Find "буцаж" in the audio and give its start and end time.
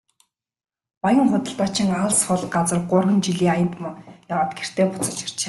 4.91-5.17